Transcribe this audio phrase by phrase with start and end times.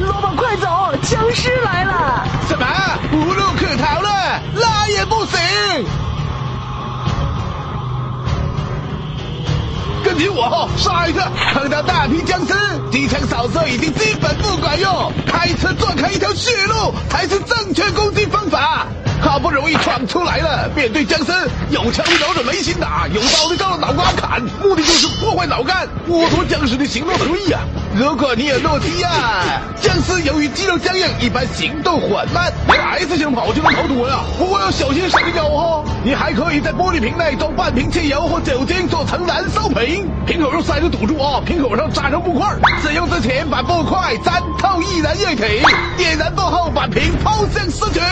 [0.00, 2.26] 萝卜，快走，僵尸来了。
[2.48, 2.66] 什么？
[3.12, 4.40] 无路可逃了？
[4.54, 5.38] 那也不行。
[10.02, 12.54] 跟紧我后，刷一个，碰到大批僵尸。
[12.90, 18.39] 机枪扫射已经基本不管用，开车撞开一条血路才是正确攻击方。
[20.06, 21.32] 出来了，面对僵尸，
[21.70, 27.60] 有枪瞄准眉心打，有刀的照着脑瓜砍，目的就是破坏脑干，剥夺 僵尸的行动能力呀。
[27.94, 34.20] 如果你有诺基亚，僵尸由于肌肉僵硬，一般行动缓慢，连 S 型跑就能跑脱呀。
[34.38, 35.84] 不过要小心闪腰哦。
[36.02, 42.48] 你还可以在玻璃瓶内装半瓶汽油或酒精做成燃烧瓶，瓶口用塞子堵住哦，瓶口上扎上布块，
[42.82, 45.42] 使用之前把布块沾透易燃液体，
[45.96, 48.02] 点燃过后把瓶抛向狮群。